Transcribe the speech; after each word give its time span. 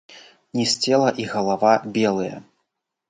Ніз 0.59 0.71
цела 0.85 1.11
і 1.25 1.27
галава 1.35 1.75
белыя. 1.99 2.43